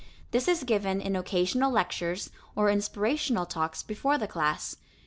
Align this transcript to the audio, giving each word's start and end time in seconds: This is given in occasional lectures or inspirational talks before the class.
This 0.31 0.47
is 0.47 0.63
given 0.63 0.99
in 0.99 1.15
occasional 1.15 1.71
lectures 1.71 2.31
or 2.55 2.71
inspirational 2.71 3.45
talks 3.45 3.83
before 3.83 4.17
the 4.17 4.25
class. 4.25 4.77